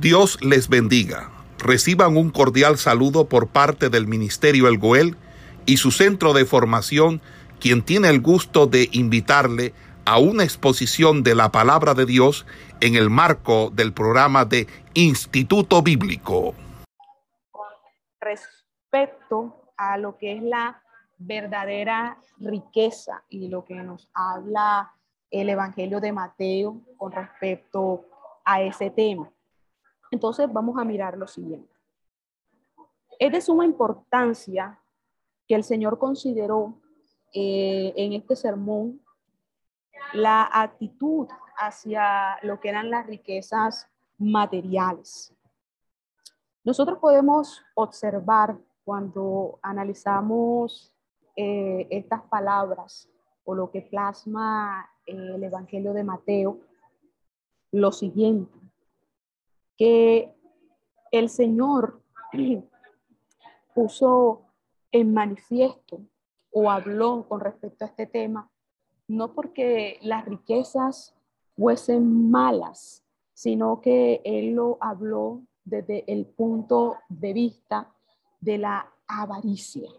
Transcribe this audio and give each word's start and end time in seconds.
Dios 0.00 0.38
les 0.42 0.68
bendiga. 0.68 1.30
Reciban 1.58 2.18
un 2.18 2.28
cordial 2.28 2.76
saludo 2.76 3.30
por 3.30 3.48
parte 3.48 3.88
del 3.88 4.06
Ministerio 4.06 4.68
El 4.68 4.76
Goel 4.76 5.16
y 5.64 5.78
su 5.78 5.90
centro 5.90 6.34
de 6.34 6.44
formación, 6.44 7.22
quien 7.60 7.82
tiene 7.82 8.10
el 8.10 8.20
gusto 8.20 8.66
de 8.66 8.90
invitarle 8.92 9.72
a 10.04 10.18
una 10.18 10.44
exposición 10.44 11.22
de 11.22 11.34
la 11.34 11.50
palabra 11.50 11.94
de 11.94 12.04
Dios 12.04 12.44
en 12.80 12.94
el 12.94 13.08
marco 13.08 13.70
del 13.70 13.94
programa 13.94 14.44
de 14.44 14.66
Instituto 14.92 15.80
Bíblico. 15.80 16.54
Respecto 18.20 19.72
a 19.78 19.96
lo 19.96 20.18
que 20.18 20.36
es 20.36 20.42
la 20.42 20.82
verdadera 21.16 22.18
riqueza 22.38 23.24
y 23.30 23.48
lo 23.48 23.64
que 23.64 23.76
nos 23.76 24.10
habla 24.12 24.92
el 25.30 25.48
Evangelio 25.48 26.00
de 26.00 26.12
Mateo 26.12 26.82
con 26.98 27.12
respecto 27.12 28.04
a 28.44 28.60
ese 28.60 28.90
tema. 28.90 29.30
Entonces 30.16 30.50
vamos 30.50 30.78
a 30.78 30.84
mirar 30.84 31.18
lo 31.18 31.26
siguiente. 31.26 31.70
Es 33.18 33.30
de 33.30 33.42
suma 33.42 33.66
importancia 33.66 34.80
que 35.46 35.54
el 35.54 35.62
Señor 35.62 35.98
consideró 35.98 36.80
eh, 37.34 37.92
en 37.94 38.14
este 38.14 38.34
sermón 38.34 39.02
la 40.14 40.48
actitud 40.50 41.28
hacia 41.58 42.38
lo 42.40 42.58
que 42.60 42.70
eran 42.70 42.88
las 42.88 43.06
riquezas 43.06 43.90
materiales. 44.16 45.34
Nosotros 46.64 46.98
podemos 46.98 47.62
observar 47.74 48.56
cuando 48.86 49.58
analizamos 49.60 50.94
eh, 51.36 51.86
estas 51.90 52.22
palabras 52.22 53.10
o 53.44 53.54
lo 53.54 53.70
que 53.70 53.82
plasma 53.82 54.88
el 55.04 55.44
Evangelio 55.44 55.92
de 55.92 56.04
Mateo, 56.04 56.58
lo 57.70 57.92
siguiente, 57.92 58.65
que 59.76 60.34
el 61.10 61.28
Señor 61.28 62.02
puso 63.74 64.42
en 64.92 65.12
manifiesto 65.12 66.00
o 66.50 66.70
habló 66.70 67.26
con 67.28 67.40
respecto 67.40 67.84
a 67.84 67.88
este 67.88 68.06
tema, 68.06 68.50
no 69.08 69.34
porque 69.34 69.98
las 70.02 70.24
riquezas 70.24 71.14
fuesen 71.54 72.30
malas, 72.30 73.04
sino 73.34 73.80
que 73.80 74.22
Él 74.24 74.54
lo 74.54 74.78
habló 74.80 75.42
desde 75.64 76.10
el 76.10 76.26
punto 76.26 76.96
de 77.08 77.32
vista 77.32 77.92
de 78.40 78.58
la 78.58 78.90
avaricia. 79.06 79.90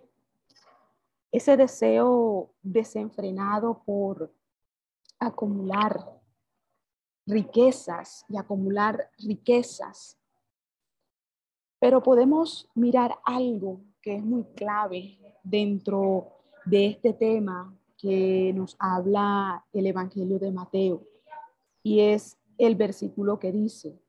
Ese 1.31 1.58
deseo 1.58 2.50
desenfrenado 2.64 3.84
por 3.86 4.34
acumular 5.19 6.19
riquezas 7.28 8.25
y 8.30 8.38
acumular 8.38 9.11
riquezas. 9.20 10.17
Pero 11.80 12.02
podemos 12.02 12.67
mirar 12.73 13.19
algo 13.23 13.81
que 14.02 14.16
es 14.16 14.23
muy 14.23 14.44
clave 14.56 15.19
dentro 15.44 16.30
de 16.66 16.88
este 16.88 17.14
tema 17.14 17.78
que 17.97 18.53
nos 18.56 18.75
habla 18.80 19.66
el 19.73 19.86
Evangelio 19.86 20.39
de 20.39 20.52
Mateo 20.52 21.03
y 21.84 22.00
es 22.00 22.38
el 22.58 22.75
versículo 22.75 23.39
que 23.39 23.52
dice, 23.52 24.00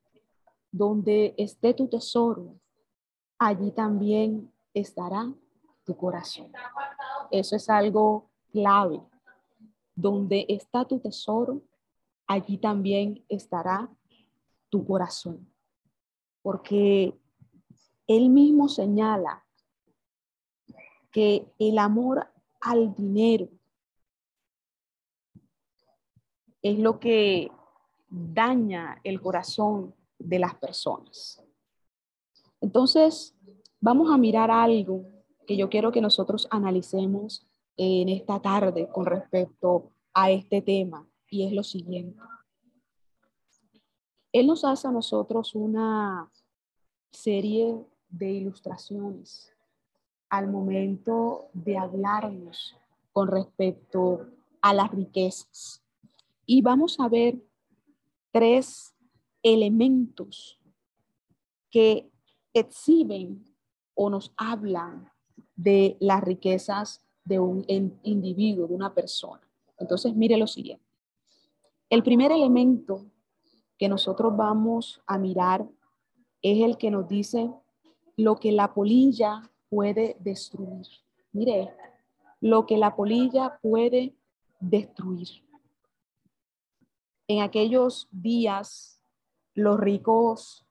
donde 0.71 1.33
esté 1.37 1.73
tu 1.73 1.87
tesoro, 1.87 2.55
allí 3.37 3.71
también 3.71 4.51
estará 4.73 5.31
tu 5.83 5.95
corazón. 5.95 6.51
Eso 7.31 7.55
es 7.55 7.69
algo 7.69 8.29
clave. 8.51 9.01
Donde 9.95 10.45
está 10.47 10.85
tu 10.85 10.99
tesoro, 10.99 11.61
allí 12.29 12.59
también 12.59 13.25
estará 13.27 13.89
tu 14.69 14.85
corazón. 14.85 15.51
Porque 16.41 17.19
él 18.07 18.29
mismo 18.29 18.69
señala 18.69 19.45
que 21.11 21.51
el 21.57 21.79
amor 21.79 22.31
al 22.61 22.93
dinero 22.93 23.49
es 26.61 26.77
lo 26.77 26.99
que 26.99 27.51
daña 28.09 29.01
el 29.03 29.19
corazón 29.19 29.95
de 30.19 30.39
las 30.39 30.53
personas. 30.55 31.43
Entonces, 32.61 33.35
vamos 33.81 34.11
a 34.13 34.17
mirar 34.17 34.51
algo 34.51 35.03
que 35.47 35.57
yo 35.57 35.67
quiero 35.67 35.91
que 35.91 36.01
nosotros 36.01 36.47
analicemos 36.51 37.47
en 37.75 38.09
esta 38.09 38.39
tarde 38.39 38.87
con 38.89 39.07
respecto 39.07 39.91
a 40.13 40.29
este 40.29 40.61
tema 40.61 41.08
y 41.29 41.45
es 41.45 41.53
lo 41.53 41.63
siguiente. 41.63 42.21
Él 44.31 44.47
nos 44.47 44.63
hace 44.63 44.87
a 44.87 44.91
nosotros 44.91 45.55
una 45.55 46.31
serie 47.11 47.83
de 48.09 48.31
ilustraciones 48.31 49.53
al 50.29 50.47
momento 50.47 51.49
de 51.53 51.77
hablarnos 51.77 52.75
con 53.11 53.27
respecto 53.27 54.27
a 54.61 54.73
las 54.73 54.91
riquezas. 54.91 55.83
Y 56.45 56.61
vamos 56.61 56.99
a 56.99 57.09
ver 57.09 57.43
tres 58.31 58.93
elementos 59.41 60.59
que 61.71 62.11
exhiben 62.53 63.45
o 63.95 64.09
nos 64.09 64.31
hablan 64.37 65.11
de 65.55 65.97
las 65.99 66.21
riquezas 66.21 67.03
de 67.23 67.39
un 67.39 67.65
individuo, 67.67 68.67
de 68.67 68.75
una 68.75 68.93
persona. 68.93 69.41
Entonces, 69.77 70.15
mire 70.15 70.37
lo 70.37 70.47
siguiente. 70.47 70.88
El 71.89 72.03
primer 72.03 72.31
elemento 72.31 73.05
que 73.79 73.89
nosotros 73.89 74.37
vamos 74.37 75.01
a 75.07 75.17
mirar 75.17 75.67
es 76.41 76.63
el 76.63 76.77
que 76.77 76.91
nos 76.91 77.07
dice 77.07 77.51
lo 78.15 78.35
que 78.35 78.51
la 78.51 78.73
polilla 78.73 79.49
puede 79.69 80.15
destruir. 80.19 80.85
Mire 81.31 81.73
lo 82.41 82.65
que 82.65 82.77
la 82.77 82.95
polilla 82.95 83.59
puede 83.61 84.13
destruir. 84.59 85.27
En 87.27 87.41
aquellos 87.41 88.07
días, 88.11 89.01
los 89.55 89.79
ricos 89.79 90.65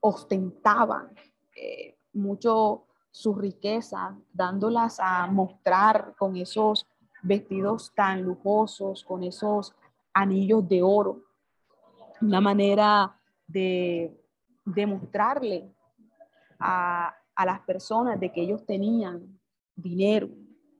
ostentaban 0.00 1.12
eh, 1.56 1.96
mucho 2.12 2.86
su 3.10 3.34
riqueza, 3.34 4.16
dándolas 4.32 5.00
a 5.00 5.26
mostrar 5.26 6.14
con 6.16 6.36
esos 6.36 6.86
vestidos 7.22 7.92
tan 7.94 8.22
lujosos, 8.22 9.04
con 9.04 9.22
esos 9.22 9.74
anillos 10.12 10.68
de 10.68 10.82
oro, 10.82 11.22
una 12.20 12.40
manera 12.40 13.18
de 13.46 14.16
demostrarle 14.64 15.72
a, 16.58 17.16
las 17.44 17.60
personas 17.60 18.20
de 18.20 18.30
que 18.30 18.42
ellos 18.42 18.64
tenían 18.64 19.40
dinero, 19.74 20.28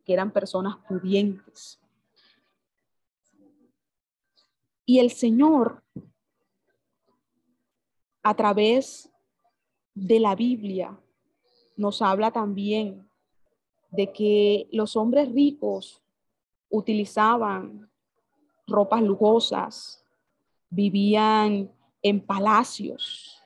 que 0.05 0.13
eran 0.13 0.31
personas 0.31 0.77
pudientes. 0.89 1.81
Y 4.87 5.01
el 5.01 5.11
Señor, 5.11 5.83
a 8.23 8.35
través 8.35 9.11
de 9.95 10.21
la 10.21 10.37
Biblia, 10.37 10.97
nos 11.77 12.01
habla 12.01 12.31
también 12.31 13.09
de 13.91 14.13
que 14.13 14.69
los 14.71 14.97
hombres 14.97 15.33
ricos 15.33 16.01
utilizaban 16.71 17.91
ropas 18.73 19.03
lujosas, 19.03 20.05
vivían 20.71 21.71
en 22.03 22.25
palacios. 22.25 23.41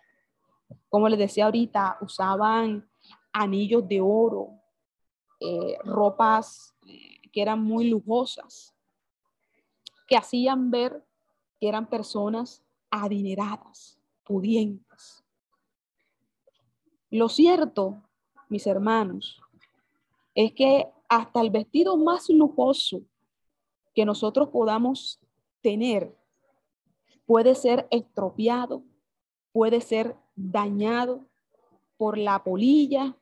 Como 0.89 1.09
les 1.09 1.19
decía 1.19 1.47
ahorita, 1.47 1.99
usaban 2.01 2.89
anillos 3.33 3.87
de 3.87 4.01
oro, 4.01 4.51
eh, 5.41 5.77
ropas 5.85 6.75
eh, 6.87 7.21
que 7.31 7.43
eran 7.43 7.63
muy 7.63 7.89
lujosas, 7.89 8.75
que 10.09 10.17
hacían 10.17 10.71
ver 10.71 11.05
que 11.61 11.69
eran 11.69 11.89
personas 11.89 12.63
adineradas, 12.91 13.99
pudientes. 14.25 15.25
Lo 17.11 17.29
cierto, 17.29 18.03
mis 18.49 18.67
hermanos, 18.67 19.41
es 20.35 20.53
que 20.53 20.91
hasta 21.09 21.41
el 21.41 21.51
vestido 21.51 21.97
más 21.97 22.29
lujoso 22.29 23.03
que 23.95 24.05
nosotros 24.05 24.49
podamos 24.51 25.21
tener 25.67 26.17
puede 27.27 27.57
ser 27.57 27.89
estropeado, 27.91 28.85
puede 29.51 29.81
ser 29.81 30.15
dañado 30.37 31.27
por 31.97 32.19
la 32.19 32.45
polilla 32.45 33.17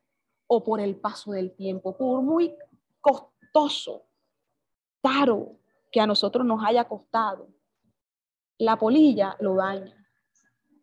o 0.46 0.62
por 0.62 0.78
el 0.78 0.94
paso 0.94 1.32
del 1.32 1.52
tiempo, 1.52 1.96
por 1.96 2.20
muy 2.20 2.54
costoso, 3.00 4.02
caro 5.02 5.56
que 5.90 6.02
a 6.02 6.06
nosotros 6.06 6.44
nos 6.44 6.62
haya 6.62 6.84
costado. 6.84 7.48
La 8.58 8.78
polilla 8.78 9.38
lo 9.40 9.54
daña. 9.54 10.06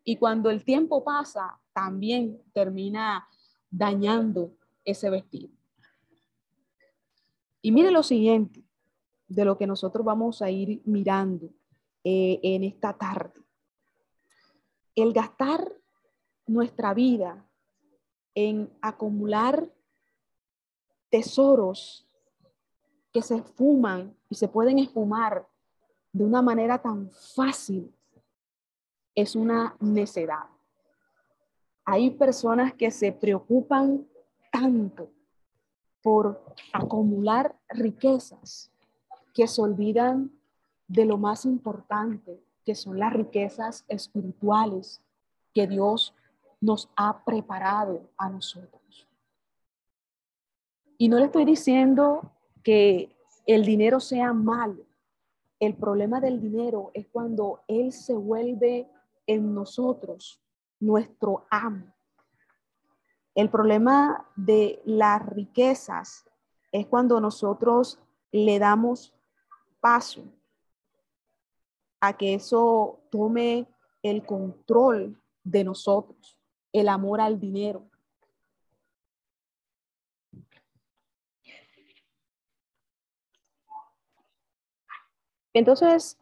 Y 0.04 0.16
cuando 0.16 0.50
el 0.50 0.66
tiempo 0.66 1.04
pasa, 1.04 1.60
también 1.74 2.42
termina 2.54 3.28
dañando 3.70 4.56
ese 4.84 5.12
vestido. 5.12 5.54
Y 7.62 7.72
mire 7.72 7.92
lo 7.92 8.02
siguiente, 8.02 8.64
de 9.36 9.46
lo 9.46 9.58
que 9.58 9.66
nosotros 9.66 10.06
vamos 10.06 10.42
a 10.42 10.50
ir 10.50 10.82
mirando 10.86 11.50
eh, 12.04 12.40
en 12.44 12.64
esta 12.66 12.94
tarde. 12.94 13.40
El 14.94 15.14
gastar 15.14 15.72
nuestra 16.46 16.94
vida 16.94 17.48
en 18.36 18.70
acumular 18.82 19.72
tesoros 21.10 22.08
que 23.14 23.22
se 23.22 23.38
esfuman 23.38 24.16
y 24.30 24.36
se 24.36 24.50
pueden 24.50 24.80
esfumar 24.80 25.48
de 26.12 26.26
una 26.26 26.42
manera 26.42 26.82
tan 26.82 27.10
fácil 27.12 27.94
es 29.16 29.36
una 29.36 29.76
necedad. 29.80 30.46
Hay 31.86 32.12
personas 32.12 32.74
que 32.74 32.92
se 32.92 33.14
preocupan 33.14 34.06
tanto 34.52 35.10
por 36.02 36.44
acumular 36.74 37.58
riquezas 37.70 38.71
que 39.34 39.48
se 39.48 39.62
olvidan 39.62 40.32
de 40.88 41.06
lo 41.06 41.18
más 41.18 41.46
importante, 41.46 42.44
que 42.66 42.76
son 42.76 43.00
las 43.00 43.14
riquezas 43.14 43.86
espirituales 43.88 45.02
que 45.54 45.68
Dios 45.68 46.14
nos 46.60 46.90
ha 46.96 47.24
preparado 47.24 48.10
a 48.18 48.30
nosotros. 48.30 49.08
Y 50.98 51.10
no 51.10 51.18
le 51.18 51.26
estoy 51.26 51.46
diciendo 51.46 52.32
que 52.64 53.16
el 53.46 53.66
dinero 53.66 54.00
sea 54.00 54.34
malo. 54.34 54.86
El 55.60 55.76
problema 55.76 56.20
del 56.20 56.40
dinero 56.40 56.92
es 56.94 57.08
cuando 57.08 57.62
Él 57.68 57.92
se 57.92 58.14
vuelve 58.14 58.88
en 59.26 59.54
nosotros 59.54 60.40
nuestro 60.80 61.46
amo. 61.50 61.86
El 63.34 63.50
problema 63.50 64.28
de 64.36 64.82
las 64.86 65.26
riquezas 65.26 66.26
es 66.72 66.86
cuando 66.88 67.22
nosotros 67.22 68.00
le 68.32 68.60
damos 68.60 69.14
paso 69.82 70.24
a 72.00 72.16
que 72.16 72.36
eso 72.36 73.02
tome 73.10 73.68
el 74.02 74.26
control 74.26 75.22
de 75.44 75.64
nosotros, 75.64 76.38
el 76.72 76.88
amor 76.88 77.20
al 77.20 77.40
dinero. 77.40 77.84
Entonces, 85.54 86.18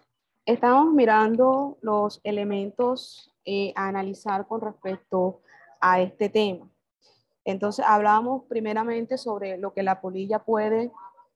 estamos 0.46 0.92
mirando 0.92 1.78
los 1.82 2.20
elementos 2.24 3.32
eh, 3.46 3.72
a 3.76 3.88
analizar 3.88 4.48
con 4.48 4.62
respecto 4.62 5.42
a 5.80 6.02
este 6.02 6.30
tema. 6.30 6.68
Entonces, 7.46 7.86
hablábamos 7.88 8.46
primeramente 8.46 9.18
sobre 9.18 9.58
lo 9.58 9.74
que 9.74 9.84
la 9.84 10.02
polilla 10.02 10.40
puede 10.40 10.92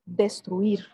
destruir, 0.06 0.88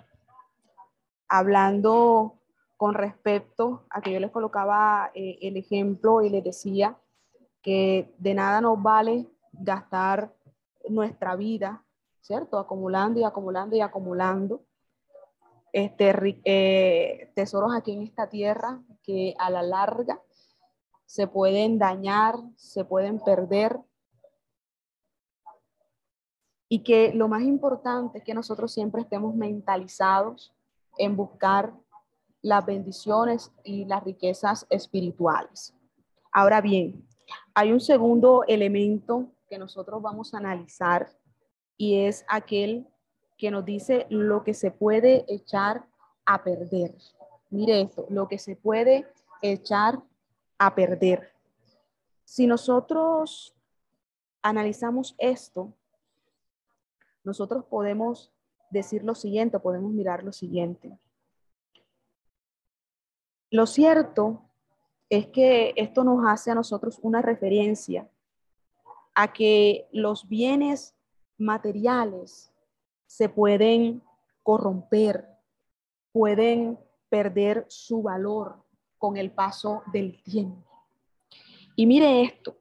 hablando 1.29 2.39
con 2.75 2.93
respecto 2.93 3.85
a 3.89 4.01
que 4.01 4.11
yo 4.11 4.19
les 4.19 4.31
colocaba 4.31 5.11
eh, 5.13 5.37
el 5.41 5.57
ejemplo 5.57 6.21
y 6.21 6.29
les 6.29 6.43
decía 6.43 6.97
que 7.61 8.13
de 8.17 8.33
nada 8.33 8.61
nos 8.61 8.81
vale 8.81 9.27
gastar 9.51 10.33
nuestra 10.89 11.35
vida, 11.35 11.83
¿cierto? 12.21 12.57
Acumulando 12.57 13.19
y 13.19 13.23
acumulando 13.23 13.75
y 13.75 13.81
acumulando 13.81 14.63
este, 15.71 16.41
eh, 16.45 17.31
tesoros 17.35 17.73
aquí 17.75 17.91
en 17.91 18.03
esta 18.03 18.27
tierra 18.29 18.81
que 19.03 19.35
a 19.37 19.49
la 19.49 19.61
larga 19.61 20.21
se 21.05 21.27
pueden 21.27 21.79
dañar, 21.79 22.35
se 22.55 22.85
pueden 22.85 23.19
perder. 23.19 23.79
Y 26.69 26.83
que 26.83 27.13
lo 27.13 27.27
más 27.27 27.41
importante 27.41 28.19
es 28.19 28.23
que 28.23 28.33
nosotros 28.33 28.71
siempre 28.71 29.01
estemos 29.01 29.35
mentalizados 29.35 30.53
en 30.99 31.15
buscar 31.15 31.73
las 32.43 32.65
bendiciones 32.65 33.51
y 33.63 33.85
las 33.85 34.03
riquezas 34.03 34.67
espirituales. 34.69 35.73
Ahora 36.31 36.61
bien, 36.61 37.03
hay 37.55 37.71
un 37.71 37.79
segundo 37.79 38.43
elemento 38.47 39.31
que 39.49 39.57
nosotros 39.57 40.01
vamos 40.01 40.33
a 40.33 40.37
analizar 40.37 41.09
y 41.77 42.05
es 42.05 42.23
aquel 42.27 42.87
que 43.37 43.49
nos 43.49 43.65
dice 43.65 44.05
lo 44.09 44.43
que 44.43 44.53
se 44.53 44.69
puede 44.69 45.25
echar 45.27 45.85
a 46.25 46.43
perder. 46.43 46.95
Mire 47.49 47.81
esto, 47.81 48.05
lo 48.09 48.27
que 48.27 48.37
se 48.37 48.55
puede 48.55 49.07
echar 49.41 49.99
a 50.57 50.75
perder. 50.75 51.33
Si 52.25 52.45
nosotros 52.45 53.55
analizamos 54.41 55.15
esto, 55.17 55.73
nosotros 57.23 57.65
podemos 57.65 58.31
decir 58.69 59.03
lo 59.03 59.15
siguiente, 59.15 59.59
podemos 59.59 59.91
mirar 59.91 60.23
lo 60.23 60.31
siguiente. 60.31 60.97
Lo 63.51 63.65
cierto 63.65 64.43
es 65.09 65.27
que 65.27 65.73
esto 65.75 66.03
nos 66.03 66.23
hace 66.27 66.51
a 66.51 66.55
nosotros 66.55 66.99
una 67.01 67.21
referencia 67.21 68.07
a 69.15 69.33
que 69.33 69.87
los 69.91 70.27
bienes 70.27 70.95
materiales 71.37 72.53
se 73.07 73.27
pueden 73.27 74.03
corromper, 74.43 75.27
pueden 76.11 76.79
perder 77.09 77.65
su 77.69 78.03
valor 78.03 78.63
con 78.97 79.17
el 79.17 79.31
paso 79.31 79.81
del 79.91 80.21
tiempo. 80.21 80.63
Y 81.75 81.85
mire 81.85 82.21
esto, 82.23 82.57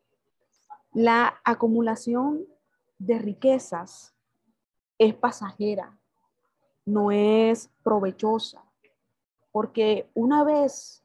la 0.94 1.40
acumulación 1.44 2.46
de 2.98 3.18
riquezas 3.18 4.14
es 4.96 5.14
pasajera, 5.14 5.97
no 6.88 7.10
es 7.10 7.70
provechosa 7.82 8.64
porque 9.52 10.08
una 10.14 10.44
vez 10.44 11.04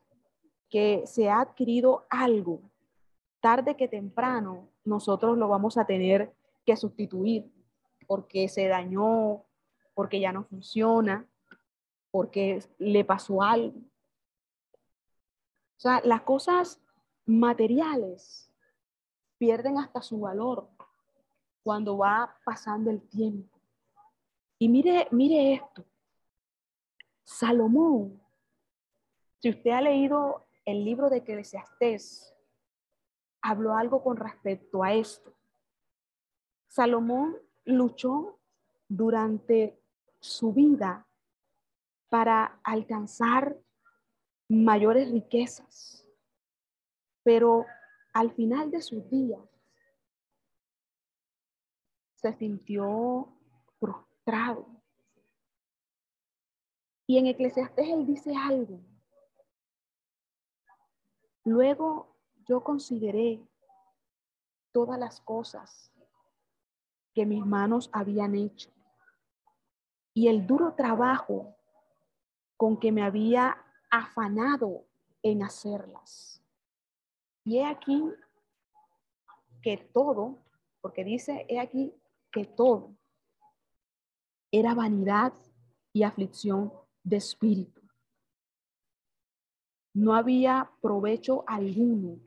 que 0.69 1.03
se 1.05 1.29
ha 1.29 1.41
adquirido 1.41 2.05
algo, 2.09 2.61
tarde 3.39 3.75
que 3.75 3.87
temprano, 3.87 4.69
nosotros 4.83 5.37
lo 5.37 5.47
vamos 5.47 5.77
a 5.77 5.85
tener 5.85 6.33
que 6.65 6.75
sustituir 6.75 7.51
porque 8.07 8.47
se 8.47 8.67
dañó, 8.67 9.43
porque 9.93 10.19
ya 10.19 10.31
no 10.31 10.43
funciona, 10.43 11.25
porque 12.11 12.63
le 12.77 13.05
pasó 13.05 13.41
algo. 13.41 13.79
O 13.79 15.79
sea, 15.79 16.01
las 16.03 16.21
cosas 16.21 16.81
materiales 17.25 18.51
pierden 19.37 19.77
hasta 19.77 20.01
su 20.01 20.19
valor 20.19 20.67
cuando 21.63 21.97
va 21.97 22.35
pasando 22.45 22.91
el 22.91 23.01
tiempo. 23.01 23.52
Y 24.63 24.69
mire, 24.69 25.09
mire 25.11 25.55
esto. 25.55 25.83
Salomón 27.25 28.23
si 29.41 29.49
usted 29.49 29.71
ha 29.71 29.81
leído 29.81 30.47
el 30.63 30.85
libro 30.85 31.09
de 31.09 31.17
Eclesiastés, 31.17 32.33
habló 33.41 33.75
algo 33.75 34.01
con 34.01 34.15
respecto 34.15 34.81
a 34.81 34.93
esto. 34.93 35.35
Salomón 36.69 37.35
luchó 37.65 38.39
durante 38.87 39.77
su 40.21 40.53
vida 40.53 41.05
para 42.07 42.57
alcanzar 42.63 43.57
mayores 44.47 45.11
riquezas, 45.11 46.07
pero 47.21 47.65
al 48.13 48.31
final 48.31 48.71
de 48.71 48.81
sus 48.81 49.09
días 49.09 49.41
se 52.15 52.31
sintió 52.35 53.27
Y 57.05 57.17
en 57.17 57.27
Eclesiastés 57.27 57.89
él 57.89 58.05
dice 58.05 58.33
algo 58.35 58.79
Luego 61.45 62.15
yo 62.45 62.63
consideré 62.63 63.45
todas 64.71 64.97
las 64.97 65.19
cosas 65.21 65.91
que 67.13 67.25
mis 67.25 67.45
manos 67.45 67.89
habían 67.91 68.33
hecho 68.35 68.71
y 70.13 70.29
el 70.29 70.47
duro 70.47 70.73
trabajo 70.73 71.55
con 72.55 72.79
que 72.79 72.91
me 72.91 73.03
había 73.03 73.57
afanado 73.91 74.85
en 75.21 75.43
hacerlas. 75.43 76.41
Y 77.43 77.57
he 77.57 77.65
aquí 77.65 78.03
que 79.61 79.77
todo, 79.77 80.37
porque 80.81 81.03
dice, 81.03 81.45
he 81.49 81.59
aquí 81.59 81.93
que 82.31 82.45
todo 82.45 82.95
era 84.53 84.73
vanidad 84.73 85.33
y 85.91 86.03
aflicción 86.03 86.71
de 87.03 87.17
espíritu 87.17 87.83
no 89.93 90.15
había 90.15 90.69
provecho 90.81 91.43
alguno 91.47 92.19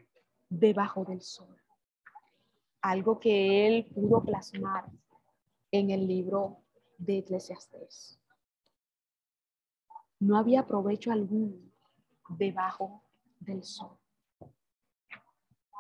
debajo 0.49 1.05
del 1.05 1.21
sol. 1.21 1.57
Algo 2.81 3.19
que 3.19 3.67
él 3.67 3.87
pudo 3.87 4.23
plasmar 4.23 4.85
en 5.73 5.91
el 5.91 6.07
libro 6.07 6.59
de 6.99 7.19
Eclesiastes. 7.19 8.21
No 10.21 10.39
había 10.39 10.65
provecho 10.65 11.11
alguno 11.11 11.57
debajo 12.29 13.03
del 13.41 13.65
sol. 13.65 13.99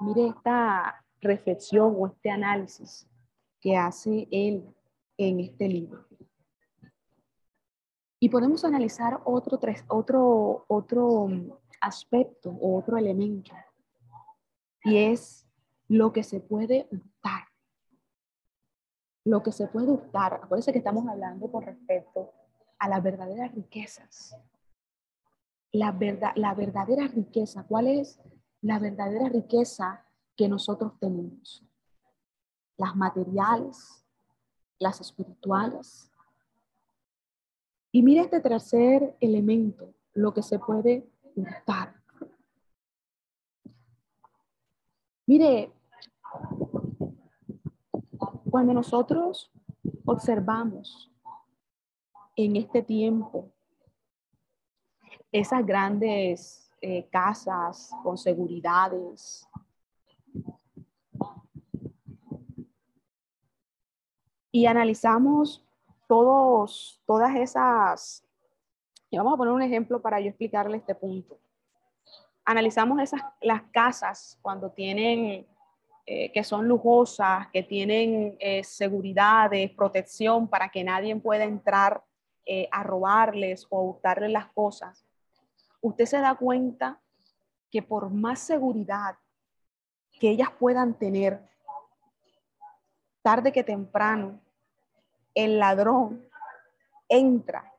Mire 0.00 0.28
esta 0.28 1.04
reflexión 1.20 1.94
o 1.96 2.06
este 2.08 2.30
análisis 2.30 3.08
que 3.60 3.76
hace 3.76 4.28
él 4.30 4.68
en 5.16 5.40
este 5.40 5.68
libro. 5.68 6.04
Y 8.18 8.28
podemos 8.28 8.64
analizar 8.64 9.20
otro, 9.24 9.58
otro, 9.88 10.64
otro 10.68 11.28
aspecto 11.80 12.50
o 12.50 12.78
otro 12.78 12.96
elemento, 12.96 13.52
y 14.86 14.98
es 14.98 15.46
lo 15.88 16.12
que 16.12 16.22
se 16.22 16.40
puede 16.40 16.88
hurtar. 16.92 17.48
Lo 19.24 19.42
que 19.42 19.50
se 19.50 19.66
puede 19.66 19.90
hurtar. 19.90 20.34
Acuérdense 20.34 20.72
que 20.72 20.78
estamos 20.78 21.08
hablando 21.08 21.50
con 21.50 21.62
respecto 21.62 22.32
a 22.78 22.88
las 22.88 23.02
verdaderas 23.02 23.52
riquezas. 23.52 24.36
La, 25.72 25.90
verdad, 25.90 26.32
la 26.36 26.54
verdadera 26.54 27.08
riqueza. 27.08 27.64
¿Cuál 27.64 27.88
es 27.88 28.20
la 28.62 28.78
verdadera 28.78 29.28
riqueza 29.28 30.04
que 30.36 30.48
nosotros 30.48 30.92
tenemos? 31.00 31.64
Las 32.76 32.94
materiales, 32.94 34.04
las 34.78 35.00
espirituales. 35.00 36.12
Y 37.96 38.02
mire 38.02 38.20
este 38.20 38.42
tercer 38.42 39.16
elemento, 39.20 39.94
lo 40.12 40.34
que 40.34 40.42
se 40.42 40.58
puede 40.58 41.08
hurtar. 41.34 41.94
Mire, 45.24 45.72
cuando 48.50 48.74
nosotros 48.74 49.50
observamos 50.04 51.10
en 52.36 52.56
este 52.56 52.82
tiempo 52.82 53.54
esas 55.32 55.64
grandes 55.64 56.70
eh, 56.82 57.08
casas 57.08 57.90
con 58.02 58.18
seguridades, 58.18 59.48
y 64.52 64.66
analizamos 64.66 65.65
todos, 66.06 67.00
todas 67.06 67.34
esas, 67.36 68.24
y 69.10 69.16
vamos 69.16 69.34
a 69.34 69.36
poner 69.36 69.52
un 69.52 69.62
ejemplo 69.62 70.00
para 70.00 70.20
yo 70.20 70.28
explicarle 70.28 70.78
este 70.78 70.94
punto. 70.94 71.38
Analizamos 72.44 73.00
esas, 73.00 73.20
las 73.40 73.62
casas 73.72 74.38
cuando 74.42 74.70
tienen, 74.70 75.46
eh, 76.06 76.32
que 76.32 76.44
son 76.44 76.68
lujosas, 76.68 77.48
que 77.52 77.62
tienen 77.62 78.36
eh, 78.38 78.62
seguridades, 78.62 79.70
protección 79.72 80.48
para 80.48 80.68
que 80.68 80.84
nadie 80.84 81.14
pueda 81.16 81.44
entrar 81.44 82.02
eh, 82.44 82.68
a 82.70 82.84
robarles 82.84 83.66
o 83.70 83.78
a 83.78 83.82
hurtarles 83.82 84.30
las 84.30 84.46
cosas, 84.52 85.04
usted 85.80 86.06
se 86.06 86.18
da 86.18 86.34
cuenta 86.36 87.00
que 87.70 87.82
por 87.82 88.10
más 88.10 88.38
seguridad 88.38 89.16
que 90.20 90.30
ellas 90.30 90.48
puedan 90.58 90.94
tener, 90.94 91.42
tarde 93.22 93.52
que 93.52 93.64
temprano, 93.64 94.40
el 95.36 95.58
ladrón 95.58 96.26
entra 97.08 97.72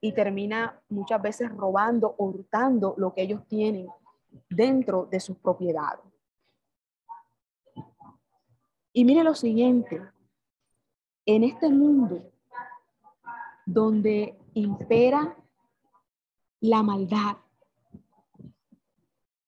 y 0.00 0.12
termina 0.12 0.78
muchas 0.90 1.22
veces 1.22 1.50
robando 1.56 2.14
o 2.18 2.26
hurtando 2.26 2.94
lo 2.98 3.14
que 3.14 3.22
ellos 3.22 3.46
tienen 3.48 3.88
dentro 4.50 5.06
de 5.06 5.20
sus 5.20 5.38
propiedades. 5.38 6.04
Y 8.92 9.04
mire 9.04 9.24
lo 9.24 9.34
siguiente, 9.34 10.02
en 11.24 11.44
este 11.44 11.68
mundo 11.68 12.30
donde 13.64 14.36
impera 14.54 15.36
la 16.60 16.82
maldad, 16.82 17.36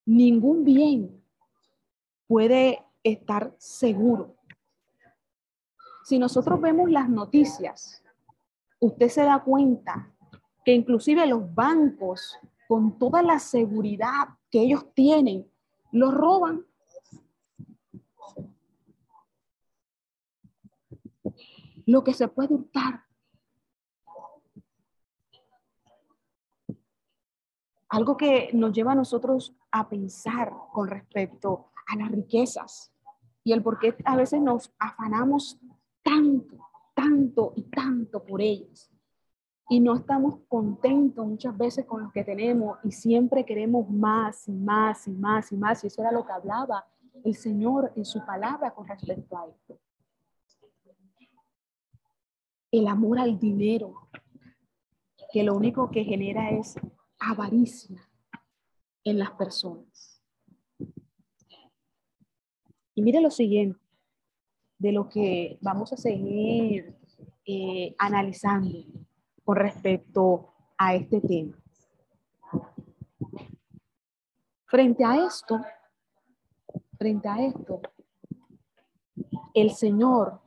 ningún 0.05 0.63
bien 0.63 1.23
puede 2.27 2.83
estar 3.03 3.53
seguro. 3.57 4.36
Si 6.07 6.17
nosotros 6.17 6.61
vemos 6.61 6.89
las 6.89 7.09
noticias, 7.09 8.01
usted 8.79 9.09
se 9.09 9.23
da 9.23 9.43
cuenta 9.43 10.09
que 10.63 10.71
inclusive 10.71 11.27
los 11.27 11.53
bancos, 11.53 12.39
con 12.65 12.97
toda 12.97 13.21
la 13.21 13.39
seguridad 13.39 14.29
que 14.49 14.61
ellos 14.61 14.85
tienen, 14.93 15.51
los 15.91 16.13
roban. 16.13 16.65
Lo 21.85 22.05
que 22.05 22.13
se 22.13 22.29
puede 22.29 22.53
hurtar. 22.53 23.03
Algo 27.89 28.15
que 28.15 28.51
nos 28.53 28.71
lleva 28.71 28.93
a 28.93 28.95
nosotros 28.95 29.53
a 29.71 29.89
pensar 29.89 30.53
con 30.71 30.87
respecto 30.87 31.73
a 31.85 31.97
las 31.97 32.09
riquezas 32.09 32.93
y 33.43 33.51
el 33.51 33.61
por 33.61 33.77
qué 33.77 33.93
a 34.05 34.15
veces 34.15 34.41
nos 34.41 34.73
afanamos 34.79 35.59
tanto, 36.07 36.57
tanto 36.93 37.53
y 37.55 37.63
tanto 37.63 38.23
por 38.23 38.41
ellas 38.41 38.89
y 39.69 39.79
no 39.79 39.95
estamos 39.95 40.39
contentos 40.47 41.27
muchas 41.27 41.57
veces 41.57 41.85
con 41.85 42.03
lo 42.03 42.11
que 42.11 42.23
tenemos 42.23 42.77
y 42.83 42.91
siempre 42.91 43.45
queremos 43.45 43.89
más 43.89 44.47
y 44.47 44.53
más 44.53 45.07
y 45.07 45.11
más 45.11 45.51
y 45.51 45.57
más. 45.57 45.83
Y 45.83 45.87
eso 45.87 46.01
era 46.01 46.11
lo 46.11 46.25
que 46.25 46.31
hablaba 46.31 46.87
el 47.23 47.35
Señor 47.35 47.91
en 47.95 48.05
su 48.05 48.25
palabra 48.25 48.73
con 48.73 48.87
respecto 48.87 49.37
a 49.37 49.47
esto. 49.47 49.79
El 52.71 52.87
amor 52.87 53.19
al 53.19 53.39
dinero, 53.39 54.09
que 55.33 55.43
lo 55.43 55.55
único 55.55 55.89
que 55.91 56.03
genera 56.03 56.51
es 56.51 56.75
avaricia 57.19 58.09
en 59.03 59.19
las 59.19 59.31
personas. 59.31 60.21
Y 62.93 63.01
mire 63.01 63.21
lo 63.21 63.31
siguiente, 63.31 63.79
de 64.77 64.91
lo 64.91 65.09
que 65.09 65.57
vamos 65.61 65.91
a 65.93 65.97
seguir 65.97 66.95
eh, 67.45 67.95
analizando 67.97 68.83
con 69.43 69.55
respecto 69.55 70.53
a 70.77 70.95
este 70.95 71.21
tema. 71.21 71.57
Frente 74.65 75.03
a 75.05 75.25
esto, 75.25 75.61
frente 76.97 77.27
a 77.27 77.45
esto, 77.45 77.81
el 79.53 79.71
Señor 79.71 80.41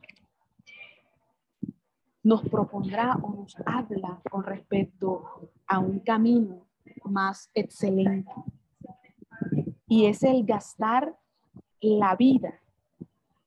nos 2.23 2.47
propondrá 2.47 3.15
o 3.15 3.33
nos 3.33 3.55
habla 3.65 4.21
con 4.29 4.43
respecto 4.43 5.51
a 5.65 5.79
un 5.79 5.99
camino 5.99 6.67
más 7.05 7.49
excelente. 7.53 8.31
Y 9.87 10.05
es 10.05 10.23
el 10.23 10.45
gastar 10.45 11.17
la 11.81 12.15
vida 12.15 12.60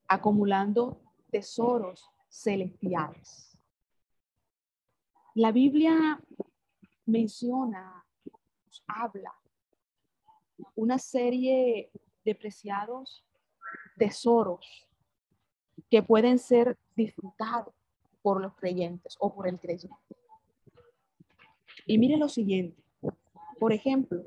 acumulando 0.09 1.01
tesoros 1.31 2.09
celestiales. 2.29 3.59
La 5.35 5.51
Biblia 5.51 6.21
menciona, 7.07 8.05
habla, 8.87 9.35
una 10.75 10.99
serie 10.99 11.91
de 12.25 12.35
preciados 12.35 13.25
tesoros 13.97 14.89
que 15.91 16.03
pueden 16.03 16.39
ser 16.39 16.79
disfrutados 16.95 17.75
por 18.23 18.41
los 18.41 18.55
creyentes 18.55 19.17
o 19.19 19.35
por 19.35 19.49
el 19.49 19.59
creyente. 19.59 19.97
Y 21.87 21.99
mire 21.99 22.17
lo 22.17 22.29
siguiente, 22.29 22.83
por 23.59 23.73
ejemplo, 23.73 24.25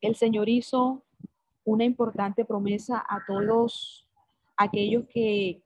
el 0.00 0.14
Señor 0.14 0.48
hizo 0.48 1.04
una 1.64 1.84
importante 1.84 2.44
promesa 2.44 3.04
a 3.08 3.24
todos 3.26 4.07
aquellos 4.58 5.06
que 5.08 5.62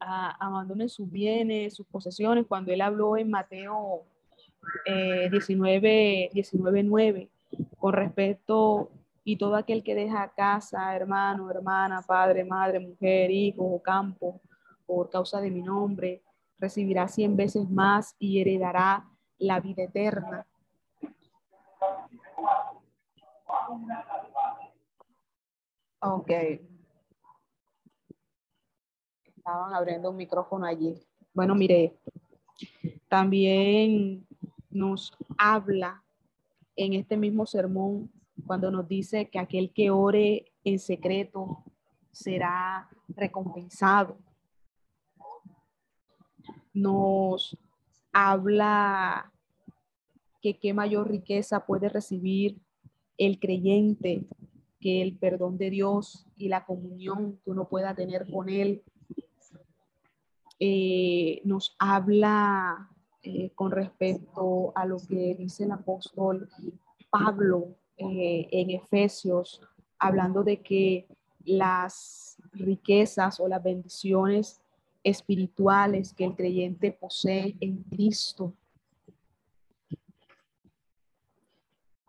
abandonen 0.00 0.88
sus 0.88 1.10
bienes, 1.10 1.74
sus 1.74 1.86
posesiones, 1.86 2.46
cuando 2.46 2.72
él 2.72 2.80
habló 2.80 3.16
en 3.16 3.30
Mateo 3.30 4.04
19, 5.30 6.30
19, 6.32 6.82
9, 6.82 7.28
con 7.78 7.92
respecto 7.92 8.90
y 9.24 9.36
todo 9.36 9.56
aquel 9.56 9.82
que 9.82 9.94
deja 9.94 10.32
casa, 10.34 10.96
hermano, 10.96 11.50
hermana, 11.50 12.02
padre, 12.02 12.44
madre, 12.44 12.80
mujer, 12.80 13.30
hijo 13.30 13.62
o 13.62 13.82
campo, 13.82 14.40
por 14.86 15.10
causa 15.10 15.40
de 15.40 15.50
mi 15.50 15.60
nombre, 15.60 16.22
recibirá 16.58 17.06
cien 17.08 17.36
veces 17.36 17.68
más 17.68 18.16
y 18.18 18.40
heredará 18.40 19.04
la 19.38 19.60
vida 19.60 19.82
eterna. 19.82 20.46
Ok. 26.00 26.30
Estaban 29.48 29.72
abriendo 29.72 30.10
un 30.10 30.16
micrófono 30.18 30.66
allí. 30.66 30.94
Bueno, 31.32 31.54
mire, 31.54 31.96
también 33.08 34.26
nos 34.68 35.16
habla 35.38 36.04
en 36.76 36.92
este 36.92 37.16
mismo 37.16 37.46
sermón 37.46 38.12
cuando 38.46 38.70
nos 38.70 38.86
dice 38.86 39.30
que 39.30 39.38
aquel 39.38 39.72
que 39.72 39.90
ore 39.90 40.52
en 40.64 40.78
secreto 40.78 41.64
será 42.12 42.90
recompensado. 43.08 44.18
Nos 46.74 47.56
habla 48.12 49.32
que 50.42 50.58
qué 50.58 50.74
mayor 50.74 51.08
riqueza 51.08 51.64
puede 51.64 51.88
recibir 51.88 52.60
el 53.16 53.40
creyente 53.40 54.26
que 54.78 55.00
el 55.00 55.16
perdón 55.16 55.56
de 55.56 55.70
Dios 55.70 56.26
y 56.36 56.48
la 56.48 56.66
comunión 56.66 57.40
que 57.42 57.50
uno 57.50 57.66
pueda 57.66 57.94
tener 57.94 58.30
con 58.30 58.50
Él 58.50 58.84
eh, 60.60 61.40
nos 61.44 61.76
habla 61.78 62.90
eh, 63.22 63.50
con 63.54 63.70
respecto 63.70 64.72
a 64.74 64.86
lo 64.86 64.96
que 64.98 65.36
dice 65.36 65.64
el 65.64 65.72
apóstol 65.72 66.48
Pablo 67.10 67.76
eh, 67.96 68.48
en 68.50 68.70
Efesios, 68.70 69.60
hablando 69.98 70.42
de 70.42 70.60
que 70.60 71.06
las 71.44 72.36
riquezas 72.52 73.38
o 73.38 73.46
las 73.46 73.62
bendiciones 73.62 74.60
espirituales 75.04 76.12
que 76.12 76.24
el 76.24 76.34
creyente 76.34 76.92
posee 76.92 77.56
en 77.60 77.82
Cristo. 77.84 78.52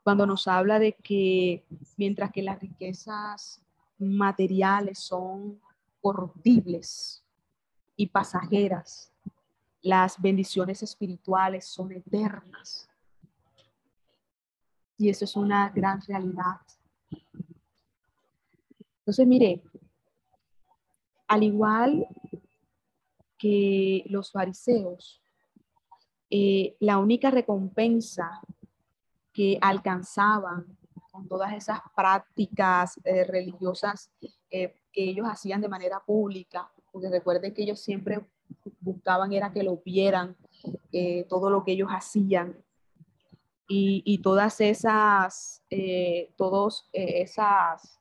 Cuando 0.03 0.25
nos 0.25 0.47
habla 0.47 0.79
de 0.79 0.93
que 0.93 1.65
mientras 1.97 2.31
que 2.31 2.41
las 2.41 2.59
riquezas 2.59 3.61
materiales 3.99 4.99
son 4.99 5.59
corruptibles 6.01 7.23
y 7.99 8.07
pasajeras, 8.07 9.11
las 9.81 10.21
bendiciones 10.21 10.81
espirituales 10.81 11.65
son 11.65 11.91
eternas. 11.91 12.89
Y 14.97 15.09
eso 15.09 15.25
es 15.25 15.35
una 15.35 15.69
gran 15.69 15.99
realidad. 16.07 16.61
Entonces, 18.99 19.27
mire, 19.27 19.61
al 21.27 21.43
igual 21.43 22.07
que 23.37 24.05
los 24.07 24.31
fariseos, 24.31 25.21
eh, 26.29 26.77
la 26.79 26.99
única 26.99 27.31
recompensa 27.31 28.39
que 29.33 29.57
alcanzaban 29.59 30.77
con 31.11 31.27
todas 31.27 31.51
esas 31.51 31.81
prácticas 31.93 32.97
eh, 33.03 33.25
religiosas 33.25 34.09
eh, 34.49 34.73
que 34.93 35.03
ellos 35.03 35.27
hacían 35.29 35.59
de 35.59 35.67
manera 35.67 35.99
pública, 35.99 36.71
porque 36.91 37.09
recuerden 37.09 37.53
que 37.53 37.63
ellos 37.63 37.79
siempre 37.79 38.25
buscaban 38.79 39.31
era 39.31 39.51
que 39.51 39.63
lo 39.63 39.77
vieran, 39.77 40.35
todo 41.27 41.49
lo 41.49 41.63
que 41.63 41.73
ellos 41.73 41.89
hacían, 41.91 42.57
y, 43.67 44.01
y 44.03 44.17
todas 44.23 44.59
esas, 44.61 45.63
todos 46.35 46.89
esas, 46.91 47.99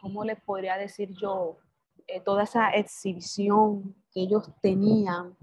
¿cómo 0.00 0.24
les 0.24 0.40
podría 0.42 0.76
decir 0.76 1.14
yo? 1.14 1.58
Eh, 2.08 2.20
toda 2.20 2.44
esa 2.44 2.70
exhibición 2.70 3.96
que 4.12 4.20
ellos 4.20 4.48
tenían 4.62 5.36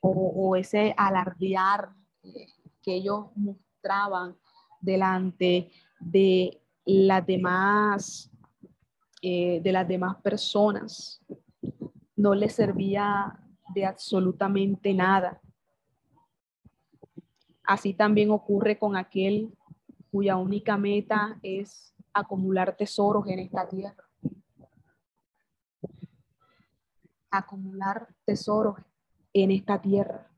o, 0.00 0.56
ese 0.56 0.92
alardear 0.96 1.90
eh, 2.24 2.46
que 2.82 2.94
ellos 2.94 3.26
mostraban 3.36 4.36
delante 4.80 5.70
de 6.00 6.60
las 6.84 7.24
demás 7.24 8.32
eh, 9.22 9.60
de 9.62 9.72
las 9.72 9.86
demás 9.86 10.16
personas 10.22 11.20
no 12.16 12.34
les 12.34 12.54
servía 12.54 13.38
de 13.74 13.84
absolutamente 13.84 14.92
nada. 14.94 15.40
Así 17.64 17.94
también 17.94 18.30
ocurre 18.30 18.78
con 18.78 18.96
aquel 18.96 19.52
cuya 20.10 20.36
única 20.36 20.76
meta 20.76 21.38
es 21.42 21.94
acumular 22.12 22.76
tesoros 22.76 23.26
en 23.26 23.40
esta 23.40 23.68
tierra. 23.68 24.08
acumular 27.30 28.08
tesoros 28.24 28.76
en 29.32 29.50
esta 29.50 29.80
tierra. 29.80 30.30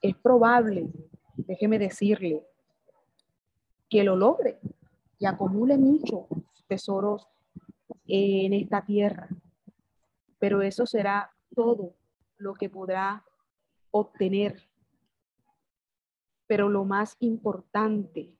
Es 0.00 0.14
probable, 0.16 0.90
déjeme 1.36 1.78
decirle, 1.78 2.46
que 3.88 4.04
lo 4.04 4.16
logre 4.16 4.60
y 5.18 5.26
acumule 5.26 5.78
muchos 5.78 6.26
tesoros 6.66 7.28
en 8.06 8.52
esta 8.52 8.84
tierra. 8.84 9.28
Pero 10.38 10.62
eso 10.62 10.86
será 10.86 11.32
todo 11.54 11.94
lo 12.38 12.54
que 12.54 12.68
podrá 12.68 13.24
obtener. 13.90 14.68
Pero 16.46 16.68
lo 16.68 16.84
más 16.84 17.16
importante 17.20 18.34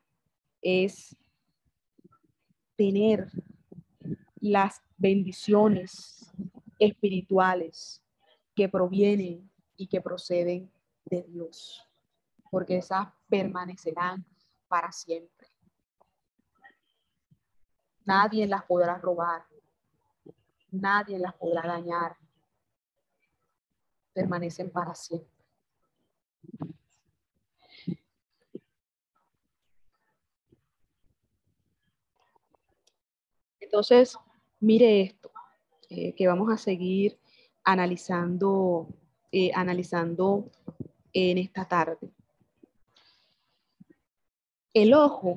es 0.61 1.16
tener 2.76 3.30
las 4.40 4.83
bendiciones 4.97 6.30
espirituales 6.79 8.03
que 8.55 8.68
provienen 8.68 9.50
y 9.77 9.87
que 9.87 10.00
proceden 10.00 10.70
de 11.05 11.22
Dios, 11.22 11.87
porque 12.50 12.79
esas 12.79 13.09
permanecerán 13.29 14.24
para 14.68 14.92
siempre. 14.92 15.48
Nadie 18.05 18.46
las 18.46 18.64
podrá 18.64 18.98
robar, 18.98 19.44
nadie 20.80 21.18
las 21.18 21.34
podrá 21.34 21.62
dañar, 21.62 22.16
permanecen 24.12 24.70
para 24.70 24.94
siempre. 24.94 25.28
Entonces, 33.60 34.16
mire 34.60 35.00
esto. 35.00 35.30
Eh, 35.90 36.14
que 36.14 36.26
vamos 36.26 36.50
a 36.50 36.56
seguir 36.56 37.18
analizando, 37.62 38.88
eh, 39.30 39.52
analizando 39.54 40.50
en 41.12 41.38
esta 41.38 41.66
tarde. 41.66 42.10
El 44.72 44.94
ojo 44.94 45.37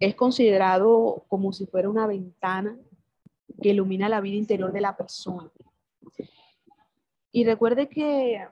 es 0.00 0.14
considerado 0.14 1.24
como 1.28 1.52
si 1.52 1.66
fuera 1.66 1.90
una 1.90 2.06
ventana 2.06 2.78
que 3.60 3.70
ilumina 3.70 4.08
la 4.08 4.20
vida 4.20 4.36
interior 4.36 4.72
de 4.72 4.80
la 4.80 4.96
persona. 4.96 5.50
Y 7.32 7.44
recuerde 7.44 7.88
que 7.88 8.46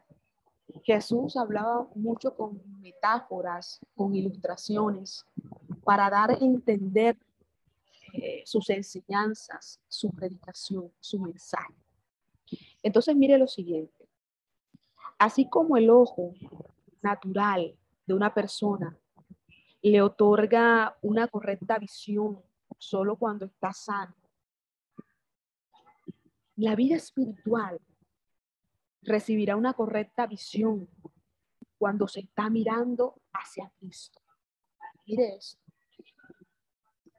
Jesús 0.84 1.36
hablaba 1.36 1.88
mucho 1.94 2.34
con 2.34 2.60
metáforas, 2.80 3.80
con 3.94 4.14
ilustraciones, 4.14 5.24
para 5.84 6.10
dar 6.10 6.30
a 6.32 6.38
entender 6.38 7.16
eh, 8.12 8.42
sus 8.44 8.68
enseñanzas, 8.70 9.80
su 9.88 10.10
predicación, 10.10 10.90
su 11.00 11.18
mensaje. 11.20 11.74
Entonces, 12.82 13.14
mire 13.16 13.38
lo 13.38 13.46
siguiente. 13.46 14.08
Así 15.18 15.48
como 15.48 15.76
el 15.76 15.90
ojo 15.90 16.34
natural 17.02 17.74
de 18.06 18.14
una 18.14 18.32
persona 18.34 18.96
le 19.82 20.02
otorga 20.02 20.96
una 21.02 21.28
correcta 21.28 21.78
visión 21.78 22.40
solo 22.78 23.16
cuando 23.16 23.46
está 23.46 23.72
sano, 23.72 24.14
la 26.56 26.74
vida 26.74 26.96
espiritual 26.96 27.80
recibirá 29.02 29.56
una 29.56 29.74
correcta 29.74 30.26
visión 30.26 30.88
cuando 31.78 32.08
se 32.08 32.20
está 32.20 32.50
mirando 32.50 33.22
hacia 33.32 33.70
Cristo. 33.78 34.20
Mire 35.06 35.36
esto 35.36 35.66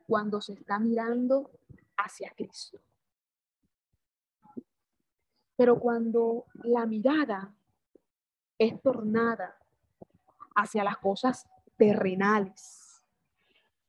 cuando 0.08 0.40
se 0.40 0.54
está 0.54 0.80
mirando 0.80 1.52
hacia 1.98 2.32
Cristo. 2.32 2.80
Pero 5.56 5.80
cuando 5.80 6.46
la 6.64 6.86
mirada 6.86 7.54
es 8.58 8.82
tornada 8.82 9.60
hacia 10.56 10.84
las 10.84 10.98
cosas 10.98 11.46
terrenales, 11.76 13.04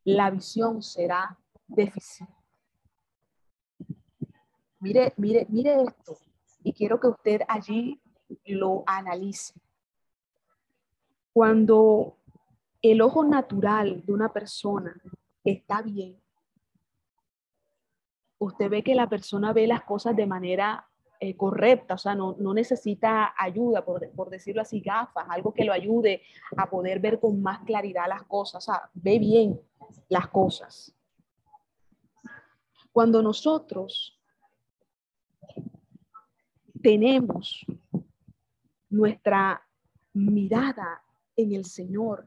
la 0.04 0.30
visión 0.30 0.82
será 0.82 1.38
deficiente. 1.66 2.37
Mire, 4.80 5.12
mire, 5.16 5.46
mire 5.48 5.82
esto 5.82 6.16
y 6.62 6.72
quiero 6.72 7.00
que 7.00 7.08
usted 7.08 7.40
allí 7.48 8.00
lo 8.44 8.84
analice. 8.86 9.54
Cuando 11.32 12.18
el 12.82 13.00
ojo 13.00 13.24
natural 13.24 14.04
de 14.04 14.12
una 14.12 14.32
persona 14.32 14.94
está 15.44 15.82
bien. 15.82 16.20
Usted 18.38 18.70
ve 18.70 18.84
que 18.84 18.94
la 18.94 19.08
persona 19.08 19.52
ve 19.52 19.66
las 19.66 19.82
cosas 19.82 20.14
de 20.14 20.26
manera 20.26 20.86
eh, 21.18 21.36
correcta, 21.36 21.94
o 21.94 21.98
sea, 21.98 22.14
no, 22.14 22.36
necesita 22.54 23.34
ayuda, 23.36 23.84
por, 23.84 24.08
por, 24.12 24.30
decirlo 24.30 24.62
así, 24.62 24.80
gafas, 24.80 25.26
algo 25.28 25.52
que 25.52 25.64
lo 25.64 25.72
ayude 25.72 26.22
a 26.56 26.70
poder 26.70 27.00
ver 27.00 27.18
con 27.18 27.42
más 27.42 27.60
claridad 27.64 28.04
las 28.08 28.22
cosas, 28.24 28.68
o 28.68 28.72
sea, 28.72 28.88
ve 28.94 29.18
bien 29.18 29.60
las 30.08 30.28
cosas. 30.28 30.94
Cuando 32.92 33.20
nosotros 33.20 34.17
tenemos 36.82 37.64
nuestra 38.88 39.62
mirada 40.12 41.02
en 41.36 41.52
el 41.52 41.64
Señor, 41.64 42.26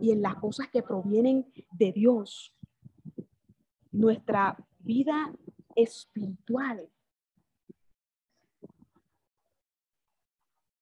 y 0.00 0.12
en 0.12 0.22
las 0.22 0.36
cosas 0.36 0.68
que 0.68 0.82
provienen 0.82 1.52
de 1.72 1.92
Dios. 1.92 2.54
Nuestra 3.92 4.56
vida 4.78 5.32
espiritual 5.74 6.88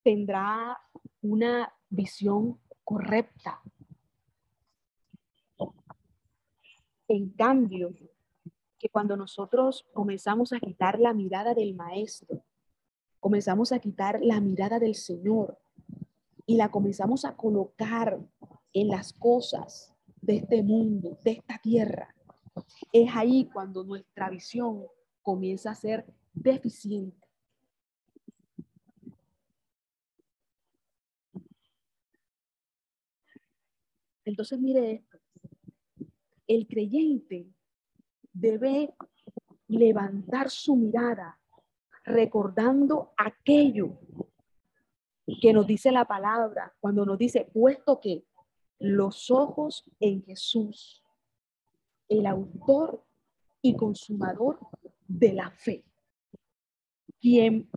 tendrá 0.03 0.79
una 1.21 1.73
visión 1.89 2.61
correcta. 2.85 3.61
En 7.09 7.31
cambio, 7.31 7.95
que 8.79 8.89
cuando 8.91 9.17
nosotros 9.17 9.89
comenzamos 9.93 10.53
a 10.53 10.61
quitar 10.61 11.01
la 11.01 11.13
mirada 11.13 11.55
del 11.55 11.75
maestro, 11.75 12.45
comenzamos 13.21 13.73
a 13.73 13.79
quitar 13.79 14.21
la 14.23 14.41
mirada 14.41 14.79
del 14.79 14.95
Señor 14.95 15.59
y 16.47 16.57
la 16.57 16.71
comenzamos 16.71 17.25
a 17.25 17.37
colocar 17.37 18.19
en 18.73 18.89
las 18.89 19.13
cosas 19.13 19.95
de 20.21 20.37
este 20.37 20.63
mundo, 20.63 21.19
de 21.25 21.33
esta 21.33 21.59
tierra, 21.59 22.15
Es 22.93 23.09
ahí 23.15 23.49
cuando 23.53 23.85
nuestra 23.85 24.29
visión 24.31 24.85
comienza 25.23 25.71
a 25.71 25.75
ser 25.75 26.05
deficiente. 26.33 27.27
Entonces, 34.25 34.59
mire 34.59 34.93
esto. 34.93 35.19
El 36.47 36.67
creyente 36.67 37.47
debe 38.33 38.95
levantar 39.69 40.51
su 40.51 40.77
mirada 40.77 41.38
recordando 42.09 43.13
aquello 43.17 43.99
que 45.41 45.53
nos 45.53 45.67
dice 45.67 45.93
la 45.93 46.07
palabra 46.07 46.75
cuando 46.81 47.05
nos 47.05 47.19
dice, 47.19 47.49
puesto 47.53 48.01
que 48.01 48.25
los 48.79 49.31
ojos 49.31 49.85
en 50.01 50.23
Jesús, 50.25 51.05
el 52.09 52.27
autor 52.27 53.05
y 53.61 53.77
consumador 53.77 54.59
de 55.07 55.33
la 55.33 55.51
fe, 55.51 55.85
quien 57.21 57.69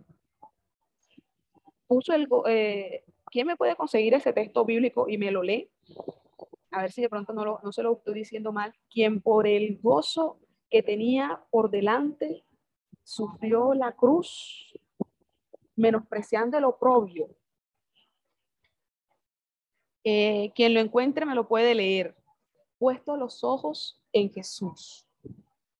puso. 1.86 2.12
Eh, 2.46 3.04
¿Quién 3.30 3.46
me 3.46 3.56
puede 3.56 3.76
conseguir 3.76 4.14
ese 4.14 4.32
texto 4.32 4.64
bíblico 4.64 5.08
y 5.08 5.16
me 5.16 5.30
lo 5.30 5.42
lee? 5.42 5.70
A 6.70 6.82
ver 6.82 6.92
si 6.92 7.02
de 7.02 7.08
pronto 7.08 7.32
no, 7.32 7.60
no 7.62 7.72
se 7.72 7.82
lo 7.82 7.94
estoy 7.94 8.14
diciendo 8.14 8.52
mal. 8.52 8.74
Quien 8.90 9.20
por 9.20 9.46
el 9.46 9.78
gozo 9.78 10.38
que 10.70 10.82
tenía 10.82 11.42
por 11.50 11.70
delante 11.70 12.44
sufrió 13.04 13.74
la 13.74 13.92
cruz, 13.92 14.78
menospreciando 15.76 16.58
el 16.58 16.64
oprobio. 16.64 17.28
Eh, 20.04 20.52
quien 20.54 20.74
lo 20.74 20.80
encuentre 20.80 21.24
me 21.26 21.34
lo 21.34 21.46
puede 21.46 21.74
leer. 21.74 22.16
Puesto 22.78 23.16
los 23.16 23.44
ojos 23.44 24.00
en 24.12 24.32
Jesús. 24.32 25.06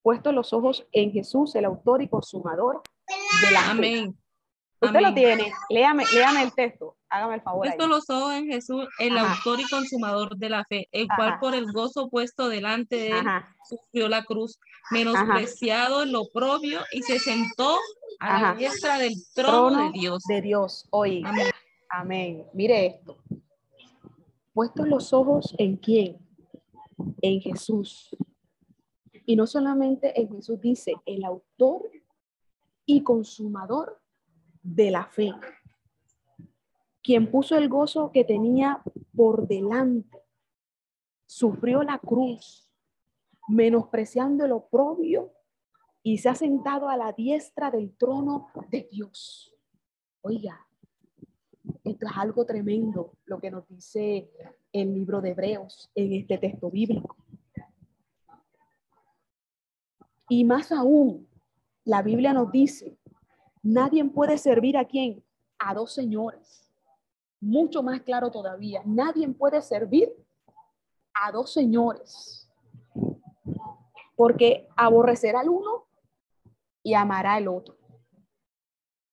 Puesto 0.02 0.32
los 0.32 0.52
ojos 0.52 0.87
en 0.92 1.12
Jesús, 1.12 1.54
el 1.54 1.64
autor 1.64 2.02
y 2.02 2.08
consumador 2.08 2.82
de 3.44 3.50
la 3.52 3.70
Amén. 3.70 4.21
Usted 4.83 5.01
lo 5.01 5.14
tiene. 5.14 5.53
Léame, 5.71 6.05
léame 6.12 6.42
el 6.42 6.53
texto. 6.53 6.97
Hágame 7.09 7.37
el 7.37 7.42
favor. 7.42 7.66
Puesto 7.66 7.87
los 7.87 8.11
ojos 8.11 8.35
en 8.35 8.47
Jesús, 8.47 8.88
el 8.99 9.16
autor 9.16 9.61
y 9.61 9.68
consumador 9.68 10.37
de 10.37 10.49
la 10.51 10.64
fe, 10.64 10.88
el 10.90 11.07
cual 11.14 11.38
por 11.38 11.55
el 11.55 11.71
gozo 11.73 12.09
puesto 12.09 12.49
delante 12.49 12.97
de 12.97 13.11
él 13.11 13.27
sufrió 13.68 14.09
la 14.09 14.25
cruz, 14.25 14.59
menospreciado 14.90 16.05
lo 16.05 16.25
propio 16.33 16.81
y 16.90 17.03
se 17.03 17.18
sentó 17.18 17.79
a 18.18 18.40
la 18.40 18.55
diestra 18.55 18.99
del 18.99 19.14
trono, 19.35 19.85
de 19.85 19.92
Dios. 19.92 20.25
De 20.25 20.40
Dios, 20.40 20.87
hoy. 20.90 21.23
Amén. 21.25 21.47
Amén. 21.88 22.47
Mire 22.55 22.87
esto. 22.87 23.18
Puesto 24.53 24.85
los 24.85 25.12
ojos 25.12 25.55
en 25.59 25.77
quién? 25.77 26.18
En 27.21 27.40
Jesús. 27.40 28.16
Y 29.27 29.37
no 29.37 29.47
solamente 29.47 30.21
en 30.21 30.29
Jesús 30.35 30.61
dice, 30.61 30.95
el 31.07 31.25
autor 31.25 31.90
y 32.85 33.03
consumador 33.03 34.01
de 34.62 34.90
la 34.90 35.07
fe, 35.07 35.33
quien 37.03 37.31
puso 37.31 37.57
el 37.57 37.68
gozo 37.68 38.12
que 38.12 38.25
tenía 38.25 38.83
por 39.14 39.46
delante, 39.46 40.18
sufrió 41.27 41.83
la 41.83 41.98
cruz, 41.98 42.70
menospreciando 43.48 44.44
el 44.44 44.53
oprobio 44.53 45.33
y 46.03 46.18
se 46.18 46.29
ha 46.29 46.35
sentado 46.35 46.88
a 46.88 46.96
la 46.96 47.12
diestra 47.12 47.70
del 47.70 47.96
trono 47.96 48.48
de 48.70 48.88
Dios. 48.90 49.55
Oiga, 50.20 50.66
esto 51.85 52.07
es 52.07 52.12
algo 52.16 52.44
tremendo 52.44 53.12
lo 53.25 53.40
que 53.40 53.51
nos 53.51 53.66
dice 53.68 54.31
el 54.72 54.94
libro 54.94 55.20
de 55.20 55.31
Hebreos 55.31 55.90
en 55.94 56.12
este 56.12 56.38
texto 56.38 56.70
bíblico. 56.70 57.16
Y 60.29 60.44
más 60.44 60.72
aún, 60.72 61.29
la 61.85 62.03
Biblia 62.03 62.33
nos 62.33 62.51
dice 62.53 62.96
Nadie 63.62 64.05
puede 64.05 64.38
servir 64.38 64.77
a 64.77 64.85
quién? 64.85 65.25
A 65.59 65.75
dos 65.75 65.92
señores. 65.92 66.68
Mucho 67.40 67.83
más 67.83 68.01
claro 68.03 68.31
todavía, 68.31 68.83
nadie 68.85 69.29
puede 69.29 69.62
servir 69.62 70.12
a 71.14 71.31
dos 71.31 71.53
señores. 71.53 72.48
Porque 74.16 74.68
aborrecerá 74.77 75.40
al 75.40 75.48
uno 75.48 75.87
y 76.83 76.94
amará 76.94 77.35
al 77.35 77.48
otro. 77.48 77.77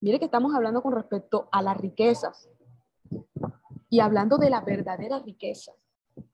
Mire 0.01 0.17
que 0.17 0.25
estamos 0.25 0.55
hablando 0.55 0.81
con 0.81 0.93
respecto 0.93 1.49
a 1.51 1.61
las 1.61 1.77
riquezas 1.77 2.49
y 3.89 3.99
hablando 3.99 4.37
de 4.37 4.49
la 4.49 4.61
verdadera 4.61 5.19
riqueza. 5.19 5.73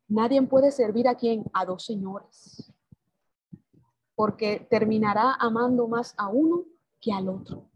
Nadie 0.07 0.41
puede 0.43 0.71
servir 0.71 1.07
a 1.07 1.15
quién? 1.15 1.45
A 1.53 1.65
dos 1.65 1.83
señores. 1.83 2.71
Porque 4.15 4.65
terminará 4.69 5.33
amando 5.39 5.87
más 5.87 6.13
a 6.17 6.27
uno 6.29 6.63
que 7.01 7.11
al 7.11 7.27
otro. 7.27 7.69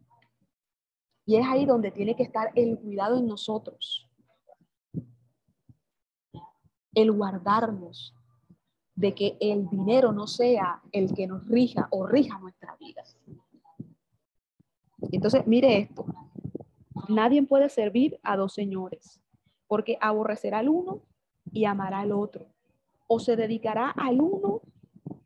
Y 1.30 1.36
es 1.36 1.46
ahí 1.46 1.68
donde 1.68 1.92
tiene 1.92 2.16
que 2.16 2.24
estar 2.24 2.52
el 2.56 2.80
cuidado 2.80 3.20
en 3.20 3.28
nosotros. 3.28 4.10
El 6.96 7.12
guardarnos 7.12 8.16
de 8.96 9.14
que 9.14 9.38
el 9.40 9.70
dinero 9.70 10.12
no 10.12 10.26
sea 10.26 10.82
el 10.92 11.14
que 11.14 11.28
nos 11.28 11.48
rija 11.48 11.88
o 11.92 12.08
rija 12.08 12.40
nuestra 12.40 12.76
vida. 12.78 13.04
Entonces, 15.12 15.46
mire 15.46 15.78
esto. 15.78 16.04
Nadie 17.10 17.44
puede 17.44 17.70
servir 17.70 18.20
a 18.24 18.36
dos 18.36 18.56
señores, 18.56 19.22
porque 19.68 20.00
aborrecerá 20.02 20.58
al 20.58 20.70
uno 20.70 21.04
y 21.52 21.66
amará 21.66 22.00
al 22.00 22.12
otro, 22.12 22.48
o 23.06 23.20
se 23.20 23.36
dedicará 23.36 23.92
al 23.92 24.20
uno 24.20 24.62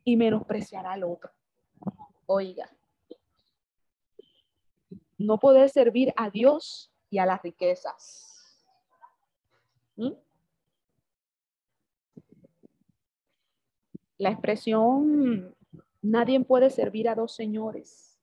y 0.04 0.18
menospreciará 0.18 0.92
al 0.92 1.04
otro. 1.04 1.30
Oiga, 2.26 2.68
no 5.26 5.38
poder 5.38 5.70
servir 5.70 6.12
a 6.16 6.30
Dios 6.30 6.92
y 7.10 7.18
a 7.18 7.26
las 7.26 7.42
riquezas. 7.42 8.62
¿Mm? 9.96 10.12
La 14.18 14.30
expresión 14.30 15.54
nadie 16.02 16.40
puede 16.40 16.70
servir 16.70 17.08
a 17.08 17.14
dos 17.14 17.34
señores 17.34 18.14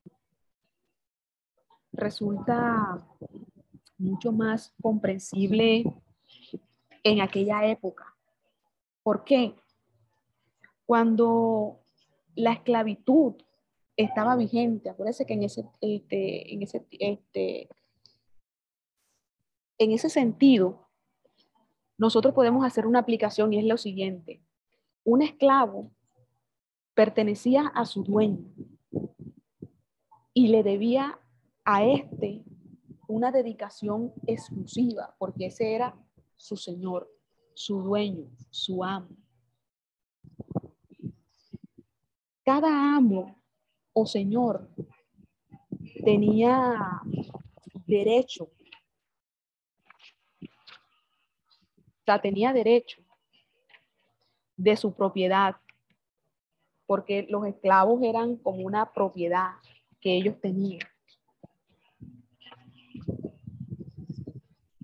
resulta 1.91 3.05
mucho 3.97 4.31
más 4.31 4.73
comprensible 4.81 5.83
en 7.03 7.21
aquella 7.21 7.65
época. 7.67 8.15
¿Por 9.03 9.23
qué? 9.23 9.55
Cuando 10.85 11.79
la 12.35 12.53
esclavitud 12.53 13.35
estaba 13.97 14.35
vigente. 14.35 14.89
Acuérdense 14.89 15.25
que 15.25 15.33
en 15.33 15.43
ese, 15.43 15.65
este, 15.81 16.53
en 16.53 16.63
ese, 16.63 16.85
este, 16.91 17.69
en 19.77 19.91
ese 19.91 20.09
sentido, 20.09 20.87
nosotros 21.97 22.33
podemos 22.33 22.65
hacer 22.65 22.87
una 22.87 22.99
aplicación 22.99 23.53
y 23.53 23.59
es 23.59 23.65
lo 23.65 23.77
siguiente. 23.77 24.41
Un 25.03 25.21
esclavo 25.21 25.91
pertenecía 26.93 27.67
a 27.67 27.85
su 27.85 28.03
dueño 28.03 28.45
y 30.33 30.47
le 30.47 30.63
debía 30.63 31.19
a 31.65 31.83
este 31.85 32.43
una 33.07 33.31
dedicación 33.31 34.13
exclusiva, 34.25 35.15
porque 35.17 35.47
ese 35.47 35.75
era 35.75 35.95
su 36.37 36.55
señor, 36.55 37.11
su 37.53 37.81
dueño, 37.81 38.29
su 38.49 38.83
amo. 38.83 39.09
Cada 42.43 42.95
amo 42.95 43.40
o 43.93 44.05
señor 44.05 44.69
tenía 46.03 47.01
derecho, 47.85 48.51
o 52.07 52.19
tenía 52.21 52.53
derecho 52.53 53.01
de 54.57 54.75
su 54.75 54.93
propiedad, 54.93 55.55
porque 56.85 57.25
los 57.29 57.45
esclavos 57.45 58.01
eran 58.03 58.35
como 58.37 58.65
una 58.65 58.91
propiedad 58.91 59.51
que 59.99 60.15
ellos 60.15 60.39
tenían. 60.41 60.87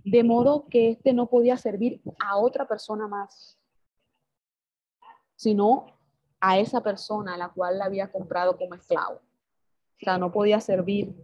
De 0.04 0.24
modo 0.24 0.68
que 0.70 0.92
éste 0.92 1.12
no 1.12 1.28
podía 1.28 1.58
servir 1.58 2.02
a 2.20 2.38
otra 2.38 2.66
persona 2.66 3.08
más, 3.08 3.60
sino 5.36 5.97
a 6.40 6.60
esa 6.60 6.82
persona 6.82 7.34
a 7.34 7.38
la 7.38 7.50
cual 7.50 7.78
la 7.78 7.86
había 7.86 8.12
comprado 8.12 8.58
como 8.58 8.76
esclavo. 8.76 9.16
O 9.16 10.00
sea, 10.00 10.18
no 10.18 10.32
podía 10.32 10.60
servir 10.60 11.16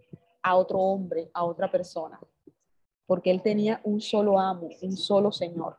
a 0.41 0.55
otro 0.55 0.79
hombre, 0.79 1.29
a 1.33 1.43
otra 1.43 1.71
persona, 1.71 2.19
porque 3.05 3.31
él 3.31 3.41
tenía 3.41 3.79
un 3.83 4.01
solo 4.01 4.39
amo, 4.39 4.69
un 4.81 4.97
solo 4.97 5.31
señor. 5.31 5.77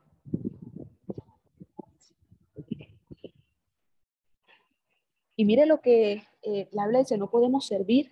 Y 5.36 5.44
mire 5.44 5.66
lo 5.66 5.80
que 5.80 6.22
eh, 6.42 6.68
la 6.72 6.84
Biblia 6.84 7.00
dice, 7.00 7.18
no 7.18 7.28
podemos 7.28 7.66
servir 7.66 8.10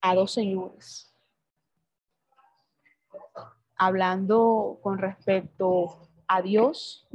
a 0.00 0.14
dos 0.14 0.32
señores. 0.32 1.14
Hablando 3.76 4.78
con 4.82 4.98
respecto 4.98 6.08
a 6.26 6.40
Dios 6.40 7.06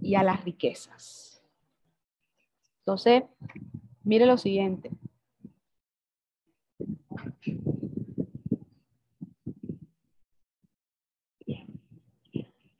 y 0.00 0.14
a 0.14 0.22
las 0.22 0.44
riquezas. 0.44 1.31
Entonces, 2.84 3.22
mire 4.02 4.26
lo 4.26 4.36
siguiente. 4.36 4.90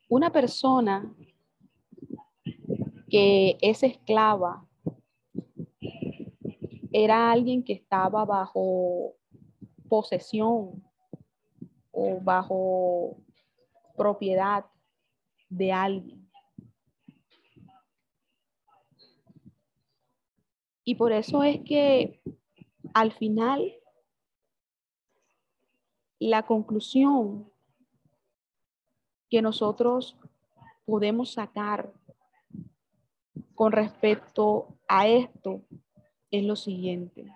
Una 0.09 0.31
persona 0.31 1.15
que 3.09 3.57
es 3.61 3.83
esclava 3.85 4.67
era 6.93 7.31
alguien 7.31 7.62
que 7.62 7.73
estaba 7.73 8.25
bajo 8.25 9.15
posesión 9.88 10.83
o 11.93 12.21
bajo 12.21 13.17
propiedad 13.97 14.67
de 15.49 15.73
alguien. 15.73 16.22
Y 20.85 20.97
por 20.97 21.12
eso 21.12 21.42
es 21.42 21.61
que 21.64 22.21
al 22.95 23.12
final 23.12 23.75
la 26.18 26.45
conclusión 26.45 27.51
que 29.31 29.42
nosotros 29.42 30.16
podemos 30.85 31.33
sacar 31.33 31.92
con 33.55 33.73
respecto 33.73 34.77
a 34.88 35.07
esto 35.09 35.62
es 36.31 36.45
lo 36.45 36.57
siguiente. 36.57 37.33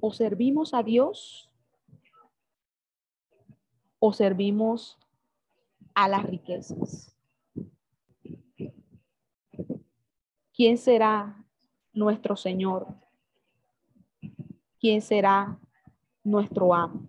O 0.00 0.12
servimos 0.12 0.74
a 0.74 0.82
Dios 0.82 1.50
o 3.98 4.12
servimos 4.12 4.98
a 5.94 6.08
las 6.08 6.24
riquezas. 6.24 7.14
¿Quién 10.52 10.78
será 10.78 11.44
nuestro 12.00 12.34
Señor? 12.34 12.86
¿Quién 14.80 15.02
será 15.02 15.58
nuestro 16.24 16.72
amo? 16.74 17.08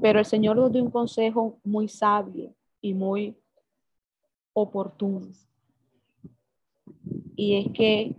Pero 0.00 0.20
el 0.20 0.24
Señor 0.24 0.56
nos 0.56 0.72
dio 0.72 0.82
un 0.84 0.90
consejo 0.90 1.58
muy 1.64 1.88
sabio 1.88 2.54
y 2.80 2.94
muy 2.94 3.36
oportuno. 4.52 5.26
Y 7.34 7.56
es 7.56 7.72
que 7.72 8.14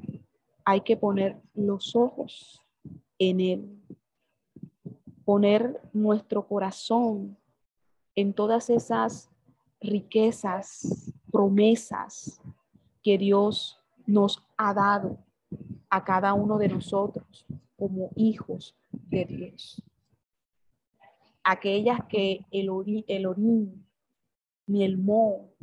hay 0.66 0.82
que 0.82 0.98
poner 0.98 1.42
los 1.54 1.96
ojos 1.96 2.62
en 3.18 3.40
Él, 3.40 3.82
poner 5.24 5.82
nuestro 5.94 6.46
corazón 6.46 7.38
en 8.16 8.34
todas 8.34 8.70
esas 8.70 9.30
riquezas, 9.80 11.14
promesas 11.32 12.42
que 13.02 13.18
Dios 13.18 13.83
nos 14.06 14.44
ha 14.58 14.74
dado 14.74 15.18
a 15.90 16.04
cada 16.04 16.34
uno 16.34 16.58
de 16.58 16.70
nosotros 16.70 17.46
como 17.76 18.12
hijos 18.16 18.76
de 18.92 19.26
Dios 19.26 19.84
aquellas 21.44 22.00
que 22.08 22.46
el, 22.52 22.70
el 23.08 23.26
orín 23.26 23.86
ni 24.66 24.84
el 24.84 24.98
moho 24.98 25.54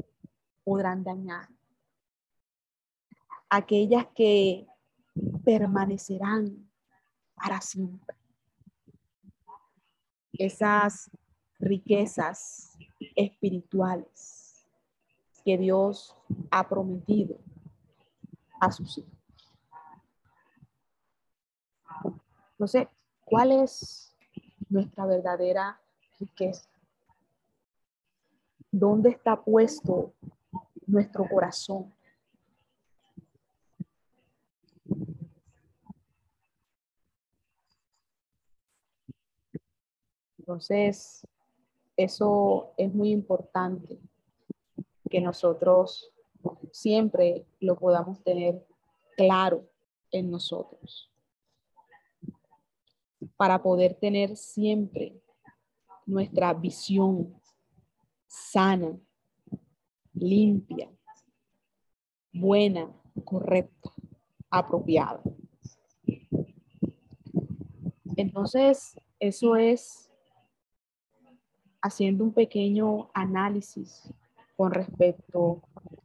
podrán 0.62 1.02
dañar, 1.02 1.48
aquellas 3.48 4.06
que 4.14 4.66
permanecerán 5.44 6.70
para 7.34 7.60
siempre. 7.60 8.16
Esas 10.32 11.10
riquezas 11.58 12.78
espirituales 13.16 14.66
que 15.44 15.56
Dios 15.58 16.14
ha 16.50 16.68
prometido 16.68 17.38
a 18.60 18.70
sus 18.70 18.98
hijos. 18.98 19.12
Sé, 22.66 22.88
¿cuál 23.24 23.52
es 23.52 24.10
nuestra 24.70 25.04
verdadera 25.04 25.80
riqueza. 26.18 26.68
¿Dónde 28.70 29.10
está 29.10 29.42
puesto 29.42 30.14
nuestro 30.86 31.28
corazón? 31.28 31.92
Entonces, 40.38 41.26
eso 41.96 42.72
es 42.76 42.92
muy 42.92 43.10
importante 43.10 43.98
que 45.08 45.20
nosotros 45.20 46.12
siempre 46.72 47.46
lo 47.60 47.76
podamos 47.76 48.22
tener 48.22 48.66
claro 49.16 49.68
en 50.10 50.30
nosotros 50.30 51.10
para 53.36 53.62
poder 53.62 53.94
tener 53.94 54.36
siempre 54.36 55.20
nuestra 56.06 56.52
visión 56.54 57.40
sana, 58.26 58.98
limpia, 60.14 60.90
buena, 62.32 62.90
correcta, 63.24 63.90
apropiada. 64.50 65.22
Entonces, 68.16 68.98
eso 69.18 69.56
es 69.56 70.10
haciendo 71.82 72.24
un 72.24 72.32
pequeño 72.32 73.10
análisis 73.14 74.12
con 74.56 74.72
respecto 74.72 75.62